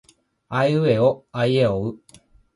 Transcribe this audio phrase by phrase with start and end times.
[0.49, 1.99] あいうえおあいえおう。